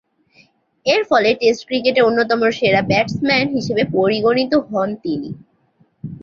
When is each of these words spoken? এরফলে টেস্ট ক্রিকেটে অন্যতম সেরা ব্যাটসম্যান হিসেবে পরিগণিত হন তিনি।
এরফলে 0.85 1.29
টেস্ট 1.41 1.61
ক্রিকেটে 1.67 2.01
অন্যতম 2.01 2.41
সেরা 2.57 2.81
ব্যাটসম্যান 2.89 3.45
হিসেবে 3.55 3.83
পরিগণিত 3.95 4.53
হন 4.67 4.89
তিনি। 5.03 5.29